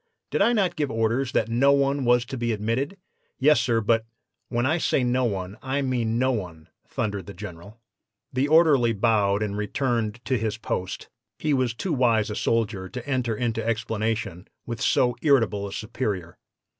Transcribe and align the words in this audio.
"'Did 0.31 0.41
I 0.41 0.51
not 0.51 0.75
give 0.75 0.89
orders 0.89 1.31
that 1.33 1.47
no 1.47 1.71
one 1.73 2.03
was 2.05 2.25
to 2.25 2.35
be 2.35 2.51
admitted?' 2.53 2.97
"'Yes, 3.37 3.61
sir; 3.61 3.81
but' 3.81 4.03
"'When 4.49 4.65
I 4.65 4.79
say 4.79 5.03
no 5.03 5.25
one, 5.25 5.59
I 5.61 5.83
mean 5.83 6.17
no 6.17 6.31
one,' 6.31 6.69
thundered 6.87 7.27
the 7.27 7.35
General. 7.35 7.79
"The 8.33 8.47
orderly 8.47 8.93
bowed 8.93 9.43
and 9.43 9.55
returned 9.55 10.19
to 10.25 10.39
his 10.39 10.57
post. 10.57 11.07
He 11.37 11.53
was 11.53 11.75
too 11.75 11.93
wise 11.93 12.31
a 12.31 12.35
soldier 12.35 12.89
to 12.89 13.07
enter 13.07 13.35
into 13.37 13.63
explanation 13.63 14.47
with 14.65 14.81
so 14.81 15.15
irritable 15.21 15.67
a 15.67 15.71
superior. 15.71 16.39